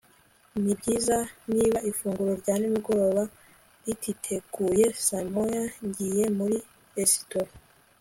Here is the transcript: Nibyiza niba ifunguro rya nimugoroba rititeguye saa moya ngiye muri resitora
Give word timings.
Nibyiza 0.61 1.17
niba 1.55 1.79
ifunguro 1.91 2.31
rya 2.41 2.55
nimugoroba 2.59 3.23
rititeguye 3.85 4.85
saa 5.05 5.25
moya 5.33 5.63
ngiye 5.87 6.25
muri 6.37 6.57
resitora 6.95 7.51